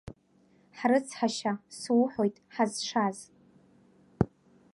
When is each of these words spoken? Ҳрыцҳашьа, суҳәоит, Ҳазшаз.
Ҳрыцҳашьа, 0.77 1.53
суҳәоит, 1.79 2.35
Ҳазшаз. 2.53 3.17